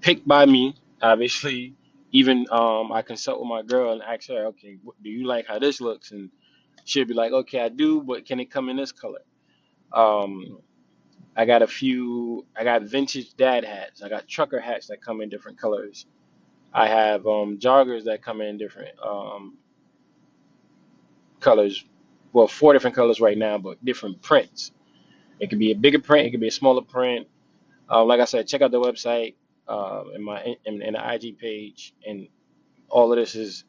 [0.00, 1.74] picked by me, obviously.
[2.10, 5.46] Even um, I consult with my girl and ask her, okay, what, do you like
[5.46, 6.10] how this looks?
[6.10, 6.30] And
[6.84, 9.20] she'll be like, okay, I do, but can it come in this color?
[9.94, 10.58] Um,
[11.36, 12.46] I got a few.
[12.56, 14.02] I got vintage dad hats.
[14.02, 16.06] I got trucker hats that come in different colors.
[16.74, 19.58] I have um, joggers that come in different um,
[21.40, 21.84] colors.
[22.32, 24.72] Well, four different colors right now, but different prints.
[25.40, 26.26] It could be a bigger print.
[26.26, 27.24] It could be a smaller print
[27.90, 29.36] Uh, like I said, check out the website
[29.68, 32.28] uh, and my in, in the IG page, and
[32.88, 33.64] all of this is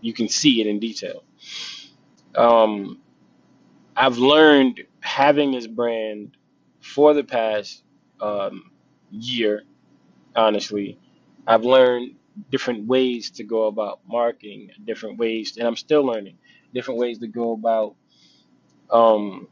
[0.00, 1.24] you can see it in detail.
[2.36, 3.00] Um,
[3.96, 6.36] I've learned having this brand
[6.80, 7.82] for the past
[8.20, 8.70] um,
[9.10, 9.62] year.
[10.34, 10.98] Honestly,
[11.46, 12.16] I've learned
[12.50, 16.36] different ways to go about marketing, different ways, and I'm still learning
[16.74, 17.96] different ways to go about
[18.90, 19.48] um,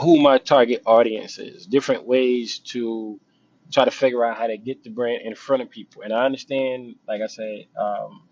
[0.00, 3.20] who my target audience is, different ways to
[3.70, 6.02] try to figure out how to get the brand in front of people.
[6.02, 8.22] And I understand, like I said, um,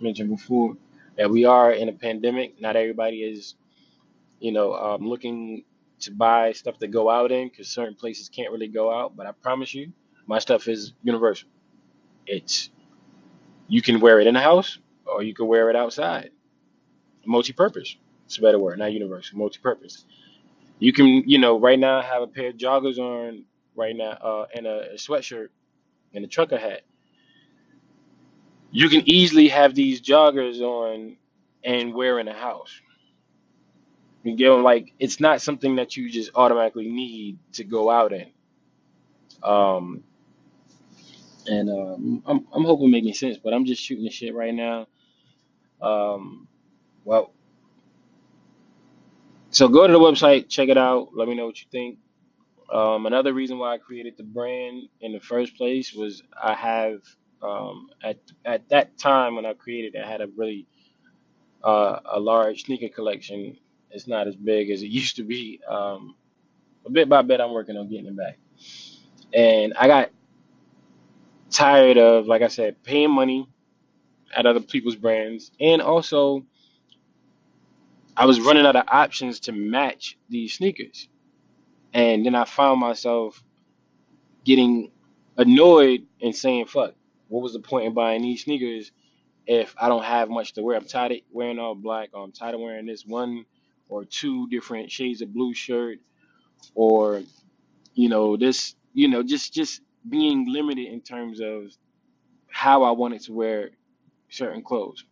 [0.00, 0.76] mentioned before,
[1.18, 2.60] that we are in a pandemic.
[2.60, 3.54] Not everybody is,
[4.40, 5.64] you know, um, looking
[6.00, 9.16] to buy stuff to go out in because certain places can't really go out.
[9.16, 9.92] But I promise you,
[10.26, 11.48] my stuff is universal.
[12.26, 12.70] It's
[13.68, 16.30] you can wear it in the house or you can wear it outside.
[17.26, 17.96] Multi-purpose.
[18.26, 19.38] It's a better word, not universal.
[19.38, 20.04] Multi-purpose.
[20.78, 23.44] You can, you know, right now have a pair of joggers on
[23.76, 25.48] right now, uh, and a, a sweatshirt
[26.14, 26.82] and a trucker hat.
[28.70, 31.16] You can easily have these joggers on
[31.64, 32.80] and wear in a house.
[34.26, 38.12] You get what- like it's not something that you just automatically need to go out
[38.14, 38.32] in.
[39.42, 40.04] Um,
[41.48, 44.88] and um, I'm I'm hoping making sense, but I'm just shooting the shit right now.
[45.82, 46.48] Um,
[47.04, 47.32] well,
[49.50, 51.10] so go to the website, check it out.
[51.14, 51.98] Let me know what you think.
[52.72, 57.00] Um, another reason why I created the brand in the first place was I have
[57.42, 60.66] um, at at that time when I created it, I had a really
[61.64, 63.58] uh, a large sneaker collection.
[63.96, 65.60] It's not as big as it used to be.
[65.68, 66.14] Um,
[66.84, 68.38] but bit by bit, I'm working on getting it back.
[69.34, 70.10] And I got
[71.50, 73.48] tired of, like I said, paying money
[74.36, 76.44] at other people's brands, and also
[78.16, 81.08] I was running out of options to match these sneakers.
[81.94, 83.42] And then I found myself
[84.44, 84.90] getting
[85.36, 86.94] annoyed and saying, "Fuck,
[87.28, 88.92] what was the point in buying these sneakers
[89.46, 90.76] if I don't have much to wear?
[90.76, 92.10] I'm tired of wearing all black.
[92.12, 93.46] Or I'm tired of wearing this one
[93.88, 95.98] or two different shades of blue shirt,
[96.74, 97.22] or
[97.94, 101.72] you know this, you know, just just being limited in terms of
[102.48, 103.70] how I wanted to wear
[104.28, 105.04] certain clothes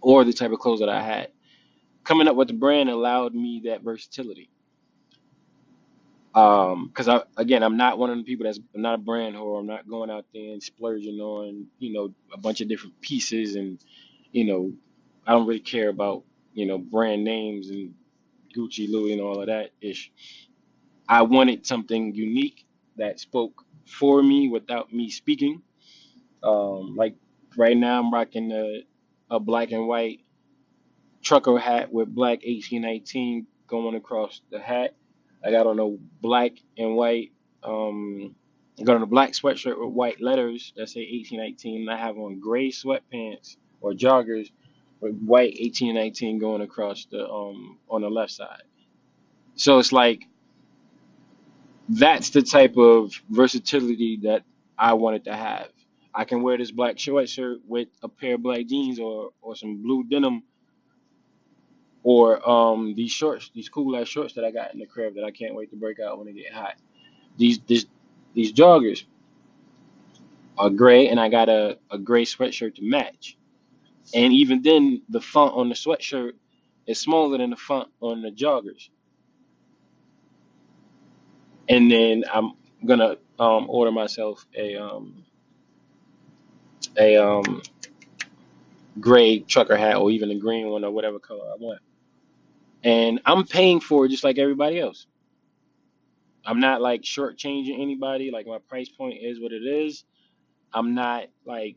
[0.00, 1.30] or the type of clothes that I had.
[2.04, 4.50] Coming up with the brand allowed me that versatility.
[6.34, 9.34] Um, because I again, I'm not one of the people that's I'm not a brand
[9.36, 9.60] whore.
[9.60, 13.54] I'm not going out there and splurging on you know a bunch of different pieces
[13.56, 13.78] and
[14.32, 14.72] you know
[15.26, 17.94] I don't really care about you know brand names and
[18.56, 20.12] Gucci, Louis, and all of that ish.
[21.08, 25.62] I wanted something unique that spoke for me without me speaking.
[26.42, 27.16] Um, like
[27.56, 28.82] right now, I'm rocking a,
[29.30, 30.20] a black and white
[31.22, 34.94] trucker hat with black 1819 going across the hat.
[35.44, 38.34] I got on a black and white, um,
[38.78, 41.82] I got on a black sweatshirt with white letters that say 1819.
[41.82, 44.50] And I have on gray sweatpants or joggers
[45.10, 48.62] white 1819 going across the um on the left side.
[49.56, 50.26] So it's like
[51.88, 54.44] that's the type of versatility that
[54.78, 55.68] I wanted to have.
[56.14, 59.56] I can wear this black short shirt with a pair of black jeans or or
[59.56, 60.42] some blue denim
[62.02, 65.24] or um these shorts, these cool ass shorts that I got in the crib that
[65.24, 66.76] I can't wait to break out when it get hot.
[67.38, 67.86] These this
[68.34, 69.04] these joggers
[70.58, 73.36] are gray, and I got a a gray sweatshirt to match.
[74.14, 76.32] And even then, the font on the sweatshirt
[76.86, 78.88] is smaller than the font on the joggers.
[81.68, 82.52] And then I'm
[82.86, 85.24] gonna um order myself a um
[86.98, 87.62] a um
[89.00, 91.80] gray trucker hat or even a green one or whatever color I want.
[92.84, 95.06] And I'm paying for it just like everybody else.
[96.46, 98.30] I'm not like shortchanging anybody.
[98.32, 100.04] Like my price point is what it is.
[100.72, 101.76] I'm not like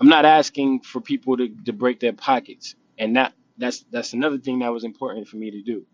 [0.00, 2.74] I'm not asking for people to, to break their pockets.
[2.98, 5.86] And that that's that's another thing that was important for me to do.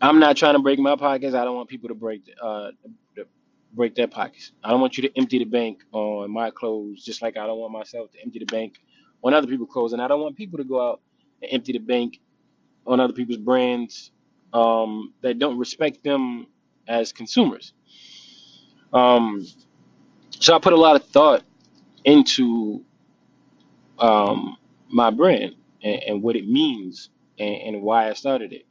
[0.00, 1.34] I'm not trying to break my pockets.
[1.34, 2.70] I don't want people to break uh
[3.16, 3.26] to
[3.74, 4.52] break their pockets.
[4.62, 7.58] I don't want you to empty the bank on my clothes, just like I don't
[7.58, 8.78] want myself to empty the bank
[9.24, 11.00] on other people's clothes, and I don't want people to go out
[11.42, 12.20] and empty the bank
[12.86, 14.12] on other people's brands
[14.52, 16.46] um, that don't respect them
[16.88, 17.72] as consumers.
[18.92, 19.46] Um,
[20.30, 21.44] so I put a lot of thought
[22.04, 22.85] into
[23.98, 24.56] um,
[24.88, 28.66] my brand and, and what it means and, and why I started it.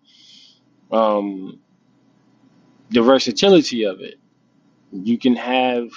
[0.92, 1.60] Um,
[2.92, 4.16] the versatility of it.
[4.92, 5.90] You can have,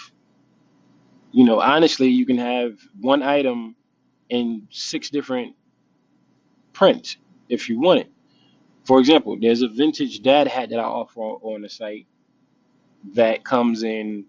[1.32, 3.76] you know, honestly, you can have one item
[4.30, 5.54] in six different
[6.72, 7.16] prints
[7.48, 8.12] if you want it.
[8.84, 12.06] For example, there's a vintage dad hat that I offer on on the site
[13.14, 14.24] that comes in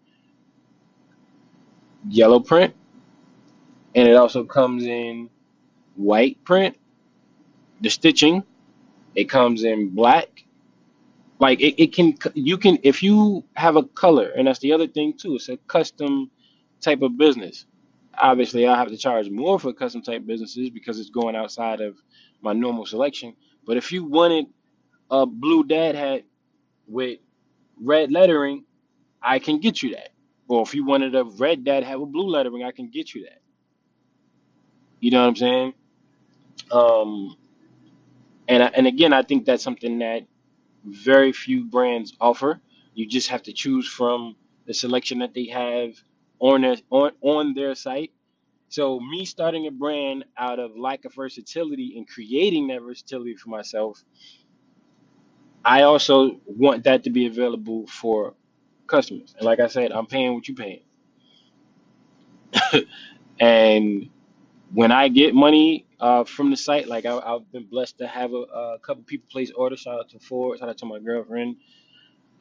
[2.09, 2.73] yellow print
[3.95, 5.29] and it also comes in
[5.95, 6.77] white print.
[7.81, 8.43] The stitching,
[9.15, 10.45] it comes in black.
[11.39, 14.87] Like it, it can you can if you have a color, and that's the other
[14.87, 16.31] thing too, it's a custom
[16.81, 17.65] type of business.
[18.17, 21.97] Obviously I have to charge more for custom type businesses because it's going outside of
[22.41, 23.35] my normal selection.
[23.65, 24.47] But if you wanted
[25.11, 26.23] a blue dad hat
[26.87, 27.19] with
[27.81, 28.65] red lettering,
[29.21, 30.09] I can get you that.
[30.47, 33.23] Or if you wanted a red dad hat with blue lettering, I can get you
[33.25, 33.38] that.
[35.01, 35.73] You know what I'm saying?
[36.71, 37.37] Um,
[38.47, 40.23] and and again, I think that's something that
[40.85, 42.61] very few brands offer.
[42.95, 44.35] You just have to choose from
[44.67, 45.93] the selection that they have
[46.39, 48.11] on their on, on their site.
[48.69, 53.49] So me starting a brand out of lack of versatility and creating that versatility for
[53.49, 54.03] myself,
[55.65, 58.35] I also want that to be available for
[58.87, 59.35] customers.
[59.37, 60.81] And like I said, I'm paying what you're paying.
[63.39, 64.09] And
[64.73, 68.33] When I get money uh, from the site, like I, I've been blessed to have
[68.33, 68.37] a,
[68.75, 69.81] a couple people place orders.
[69.81, 70.59] Shout out to Ford.
[70.59, 71.57] Shout out to my girlfriend.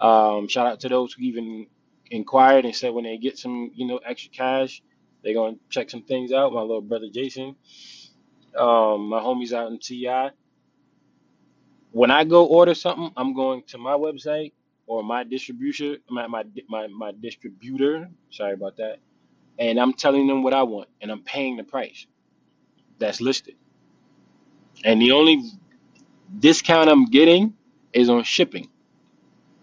[0.01, 1.67] Um, shout out to those who even
[2.11, 4.83] inquired and said when they get some, you know, extra cash,
[5.25, 6.53] they're gonna check some things out.
[6.53, 7.57] My little brother Jason,
[8.57, 10.31] um, my homies out in TI.
[11.93, 14.53] When I go order something, I'm going to my website
[14.87, 18.09] or my distributor, my my my, my distributor.
[18.31, 18.99] Sorry about that.
[19.59, 22.07] And I'm telling them what I want, and I'm paying the price
[22.99, 23.57] that's listed.
[24.85, 25.43] And the only
[26.39, 27.55] discount I'm getting
[27.93, 28.69] is on shipping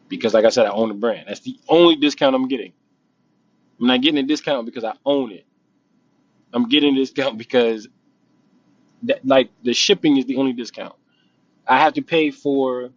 [0.10, 1.26] because, like I said, I own the brand.
[1.28, 2.74] That's the only discount I'm getting.
[3.80, 5.46] I'm not getting a discount because I own it.
[6.54, 7.88] I'm getting a discount because
[9.04, 10.96] that, like the shipping is the only discount.
[11.68, 12.92] I have to pay for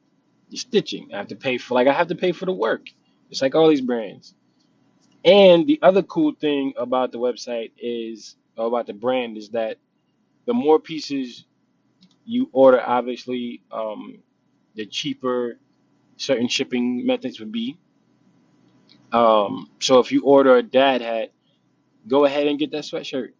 [0.50, 1.10] the stitching.
[1.12, 2.88] I have to pay for like I have to pay for the work.
[3.30, 4.34] It's like all these brands.
[5.24, 9.78] And the other cool thing about the website is about the brand is that
[10.48, 11.44] the more pieces
[12.24, 14.18] you order, obviously, um,
[14.76, 15.58] the cheaper
[16.16, 17.76] certain shipping methods would be.
[19.12, 21.32] Um, so if you order a dad hat,
[22.06, 23.32] go ahead and get that sweatshirt,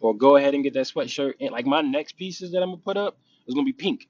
[0.00, 1.34] or go ahead and get that sweatshirt.
[1.38, 4.08] And like my next pieces that I'm gonna put up is gonna be pink.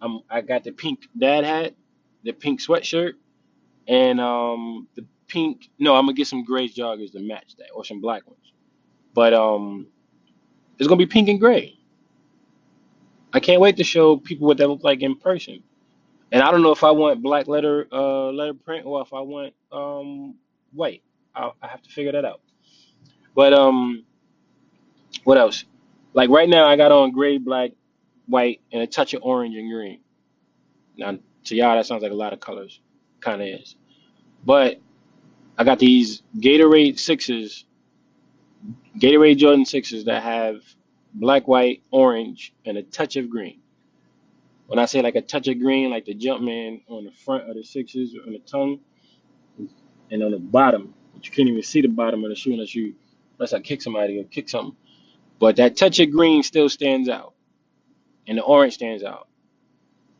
[0.00, 1.74] Um, I got the pink dad hat,
[2.22, 3.12] the pink sweatshirt,
[3.86, 5.68] and um, the pink.
[5.78, 8.52] No, I'm gonna get some gray joggers to match that, or some black ones.
[9.12, 9.88] But um,
[10.78, 11.73] it's gonna be pink and gray.
[13.34, 15.62] I can't wait to show people what that look like in person.
[16.32, 19.20] And I don't know if I want black letter uh letter print or if I
[19.20, 20.36] want um
[20.72, 21.02] white.
[21.34, 22.40] I I have to figure that out.
[23.34, 24.04] But um,
[25.24, 25.64] what else?
[26.12, 27.72] Like right now, I got on gray, black,
[28.26, 30.00] white, and a touch of orange and green.
[30.96, 32.80] Now to y'all, that sounds like a lot of colors.
[33.20, 33.76] Kind of is.
[34.44, 34.80] But
[35.58, 37.64] I got these Gatorade sixes,
[38.98, 40.62] Gatorade Jordan sixes that have
[41.14, 43.60] black, white, orange, and a touch of green.
[44.66, 47.56] When I say like a touch of green, like the Jumpman on the front of
[47.56, 48.80] the sixes on the tongue,
[50.10, 52.74] and on the bottom, but you can't even see the bottom of the shoe unless
[52.74, 52.94] you
[53.38, 54.76] unless I kick somebody or kick something.
[55.38, 57.34] But that touch of green still stands out,
[58.26, 59.28] and the orange stands out.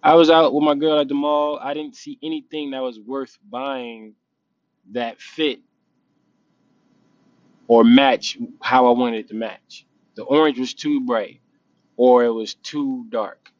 [0.02, 1.58] I was out with my girl at the mall.
[1.60, 4.14] I didn't see anything that was worth buying
[4.92, 5.60] that fit
[7.68, 9.86] or match how I wanted it to match.
[10.16, 11.40] The orange was too bright,
[11.96, 13.52] or it was too dark,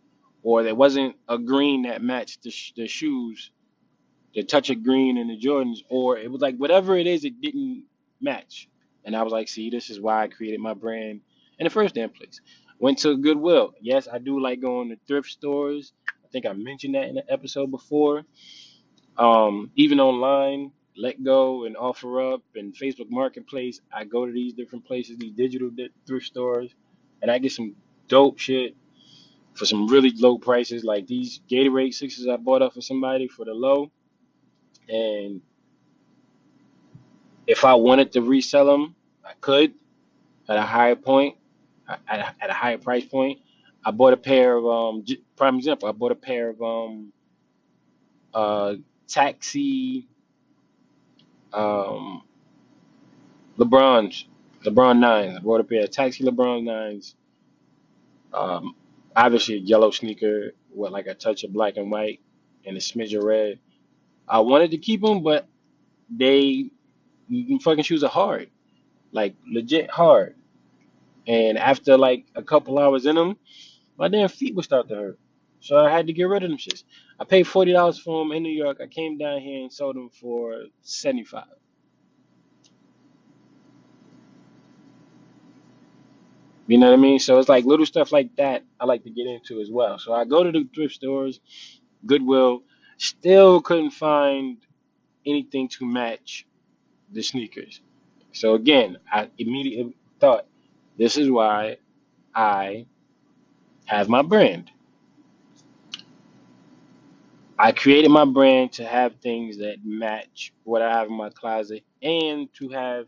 [0.43, 3.51] or there wasn't a green that matched the, sh- the shoes,
[4.35, 7.41] the touch of green in the Jordans, or it was like whatever it is, it
[7.41, 7.85] didn't
[8.21, 8.69] match.
[9.05, 11.21] And I was like, see, this is why I created my brand
[11.59, 12.41] in the first damn place.
[12.79, 13.75] Went to Goodwill.
[13.81, 15.93] Yes, I do like going to thrift stores.
[16.09, 18.25] I think I mentioned that in an episode before
[19.17, 20.73] um, even online,
[21.03, 23.81] letgo and OfferUp and Facebook Marketplace.
[23.93, 26.75] I go to these different places, these digital di- thrift stores,
[27.23, 27.75] and I get some
[28.09, 28.77] dope shit
[29.55, 30.85] for some really low prices.
[30.85, 33.91] Like these Gatorade sixes I bought off of somebody for the low,
[34.89, 35.41] and
[37.47, 39.75] if I wanted to resell them, I could
[40.49, 41.37] at a higher point,
[41.89, 43.41] at a, at a higher price point.
[43.85, 45.05] I bought a pair of um,
[45.37, 45.89] prime example.
[45.89, 47.13] I bought a pair of um,
[48.33, 48.75] uh,
[49.09, 50.09] taxi
[51.55, 52.23] um,
[53.59, 54.27] LeBron's,
[54.65, 55.37] LeBron nines.
[55.37, 57.15] I bought a pair of taxi LeBron nines.
[58.33, 58.75] Um,
[59.15, 62.21] obviously a yellow sneaker with like a touch of black and white
[62.67, 63.59] and a smidge of red.
[64.27, 65.47] I wanted to keep them, but
[66.11, 66.71] they
[67.61, 68.51] fucking shoes are hard,
[69.13, 70.35] like legit hard.
[71.27, 73.37] And after like a couple hours in them,
[73.97, 75.19] my damn feet would start to hurt.
[75.65, 76.85] So I had to get rid of them shits.
[77.21, 78.79] I paid forty dollars for them in New York.
[78.83, 81.47] I came down here and sold them for seventy five.
[86.69, 87.21] You know what I mean?
[87.21, 89.99] So it's like little stuff like that I like to get into as well.
[89.99, 91.41] So I go to the thrift stores,
[92.07, 92.63] Goodwill,
[92.99, 94.59] still couldn't find
[95.27, 96.47] anything to match
[97.13, 97.81] the sneakers.
[98.33, 100.47] So again, I immediately thought
[100.99, 101.79] this is why
[102.35, 102.87] I
[103.87, 104.71] have my brand.
[107.65, 111.83] I created my brand to have things that match what I have in my closet
[112.03, 113.07] and to have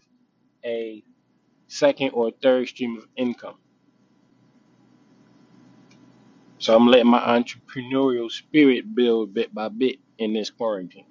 [0.65, 1.05] a
[1.69, 3.57] second or third stream of income.
[6.59, 11.07] So I'm letting my entrepreneurial spirit build bit by bit in this quarantine.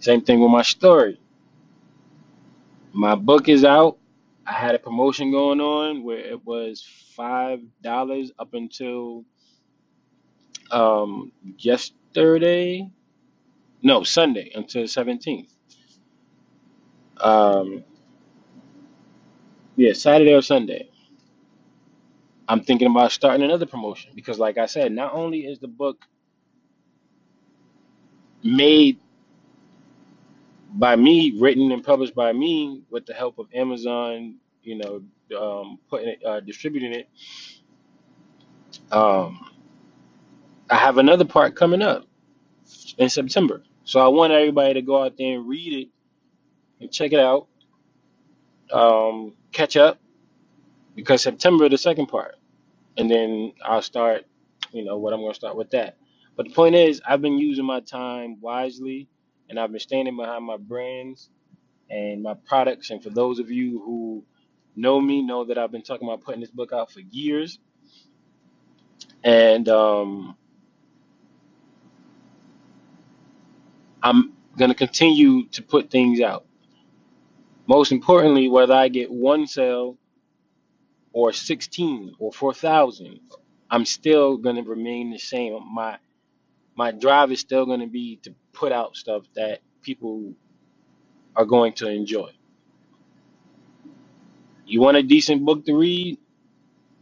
[0.00, 1.20] Same thing with my story.
[2.92, 3.98] My book is out.
[4.46, 6.84] I had a promotion going on where it was
[7.16, 9.24] five dollars up until
[10.72, 12.90] um yesterday.
[13.82, 15.54] No, Sunday until the seventeenth.
[17.20, 17.84] Um
[19.76, 20.90] yeah, Saturday or Sunday.
[22.48, 26.04] I'm thinking about starting another promotion because, like I said, not only is the book
[28.44, 28.98] made
[30.74, 35.02] by me, written and published by me with the help of Amazon, you know,
[35.38, 37.08] um, putting it, uh, distributing it.
[38.92, 39.51] Um,
[40.72, 42.06] I have another part coming up
[42.98, 45.88] in September, so I want everybody to go out there and read it
[46.80, 47.48] and check it out,
[48.72, 50.00] um, catch up
[50.96, 52.36] because September the second part,
[52.98, 54.26] and then I'll start,
[54.72, 55.98] you know, what I'm going to start with that.
[56.36, 59.08] But the point is, I've been using my time wisely,
[59.50, 61.30] and I've been standing behind my brands
[61.90, 62.90] and my products.
[62.90, 64.24] And for those of you who
[64.76, 67.58] know me, know that I've been talking about putting this book out for years,
[69.24, 70.36] and um,
[74.02, 76.46] I'm going to continue to put things out.
[77.68, 79.98] Most importantly, whether I get one sale
[81.12, 83.20] or 16 or 4,000,
[83.70, 85.58] I'm still going to remain the same.
[85.74, 85.98] My
[86.76, 90.34] my drive is still going to be to put out stuff that people
[91.36, 92.30] are going to enjoy.
[94.66, 96.18] You want a decent book to read?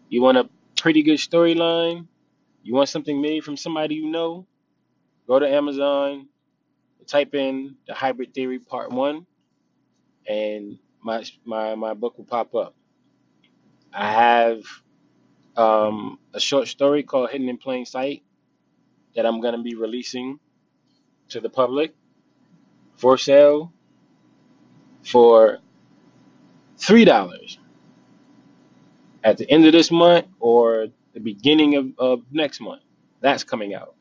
[0.09, 0.49] You want a
[0.79, 2.07] pretty good storyline?
[2.63, 4.47] You want something made from somebody you know?
[5.29, 6.29] Go to Amazon,
[7.07, 9.27] type in the Hybrid Theory Part One,
[10.29, 12.75] and my my my book will pop up.
[13.93, 14.63] I have
[15.57, 18.23] um, a short story called Hidden in Plain Sight
[19.17, 20.41] that I'm going to be releasing
[21.31, 21.95] to the public
[22.97, 23.73] for sale
[25.05, 25.59] for
[26.79, 27.59] three dollars
[29.25, 32.83] at the end of this month or the beginning of, of next month.
[33.21, 33.95] That's coming out.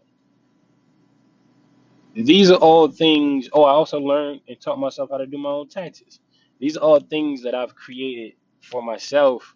[2.15, 3.49] These are all things.
[3.53, 6.21] Oh, I also learned and taught myself how to do my own taxes.
[6.61, 9.55] These are all things that I've created for myself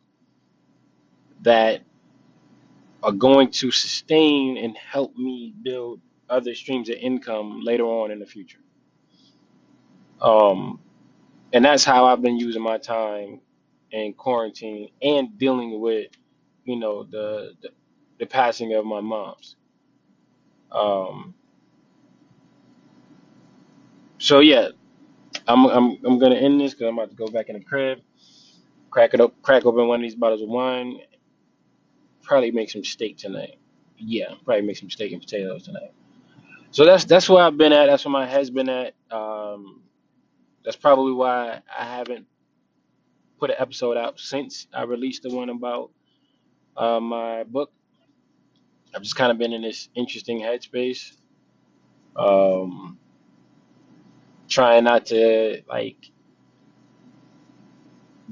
[1.43, 1.83] that
[3.07, 8.19] are going to sustain and help me build other streams of income later on in
[8.19, 8.59] the future.
[10.21, 10.81] Um,
[11.53, 13.41] and that's how I've been using my time
[13.93, 16.11] in quarantine and dealing with,
[16.65, 17.71] you know, the the,
[18.19, 19.55] the passing of my mom's.
[20.73, 21.33] Um,
[24.19, 24.71] so yeah,
[25.47, 28.01] I'm I'm I'm gonna end this because I'm about to go back in the crib,
[28.91, 30.99] crack it up, crack open one of these bottles of wine,
[32.27, 33.59] probably make some steak tonight.
[33.97, 35.93] Yeah, probably make some steak and potatoes tonight.
[36.71, 37.87] So that's that's where I've been at.
[37.87, 38.95] That's where my head's been at.
[39.11, 39.83] Um,
[40.65, 42.27] that's probably why I haven't
[43.39, 45.91] put an episode out since I released the one about
[46.77, 47.71] uh, my book.
[48.95, 51.13] I've just kind of been in this interesting headspace,
[52.17, 52.99] um,
[54.49, 56.11] trying not to like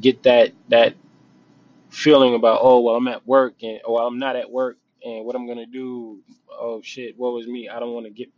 [0.01, 0.95] get that that
[1.95, 5.37] feeling about oh well I'm at work and oh I'm not at work and what
[5.37, 6.21] I'm gonna do.
[6.51, 7.69] Oh shit, what was me?
[7.69, 8.31] I don't want to get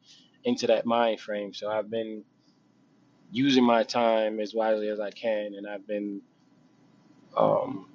[0.45, 1.55] into that mind frame.
[1.55, 2.25] So I've been
[3.31, 6.23] using my time as wisely as I can, and I've been
[7.37, 7.89] um,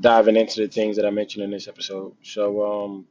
[0.00, 2.14] diving into the things that I mentioned in this episode.
[2.22, 3.06] So um,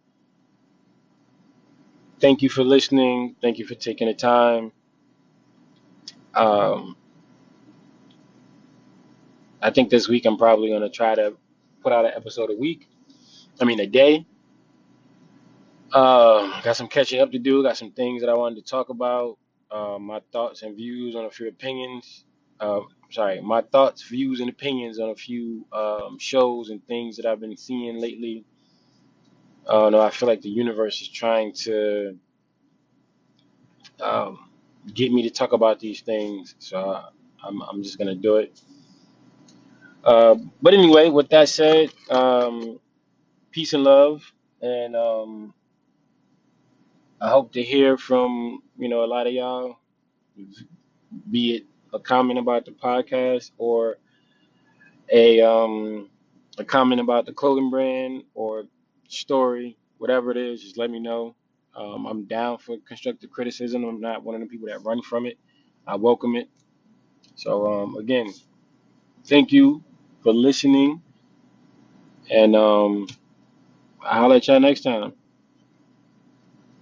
[2.19, 3.35] thank you for listening.
[3.41, 4.71] Thank you for taking the time.
[6.35, 6.97] Um,
[9.61, 11.35] I think this week I'm probably gonna try to
[11.83, 12.87] put out an episode a week.
[13.61, 14.25] I mean a day.
[15.91, 17.61] Uh, got some catching up to do.
[17.61, 19.37] Got some things that I wanted to talk about.
[19.69, 22.25] Uh, my thoughts and views on a few opinions.
[22.59, 22.81] Uh,
[23.11, 27.39] sorry, my thoughts, views, and opinions on a few um, shows and things that I've
[27.39, 28.45] been seeing lately.
[29.67, 32.17] Uh, no, I feel like the universe is trying to
[34.01, 34.49] um,
[34.93, 37.09] get me to talk about these things, so I,
[37.43, 38.59] I'm I'm just gonna do it.
[40.03, 42.79] Uh, but anyway, with that said, um,
[43.51, 44.23] peace and love,
[44.61, 45.53] and um,
[47.21, 49.77] I hope to hear from you know a lot of y'all,
[51.31, 53.97] be it a comment about the podcast or
[55.11, 56.09] a um,
[56.57, 58.65] a comment about the clothing brand or
[59.09, 60.61] story, whatever it is.
[60.63, 61.35] Just let me know.
[61.75, 63.83] Um, I'm down for constructive criticism.
[63.83, 65.37] I'm not one of the people that run from it.
[65.87, 66.49] I welcome it.
[67.35, 68.31] So um, again,
[69.25, 69.83] thank you
[70.23, 71.01] for listening,
[72.31, 73.07] and um,
[74.03, 75.13] I'll let y'all next time.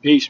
[0.02, 0.30] Peace.